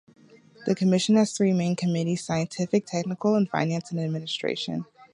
The 0.65 0.73
Commission 0.73 1.15
has 1.17 1.31
three 1.31 1.53
main 1.53 1.75
committees- 1.75 2.23
Scientific, 2.25 2.87
Technical, 2.87 3.35
and 3.35 3.47
Finance 3.47 3.91
and 3.91 3.99
Administration. 3.99 4.87